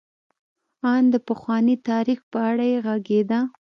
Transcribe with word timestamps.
ان 0.93 1.03
د 1.13 1.15
پخواني 1.27 1.75
تاریخ 1.89 2.19
په 2.31 2.37
اړه 2.49 2.65
یې 2.71 2.77
غږېده. 2.85 3.39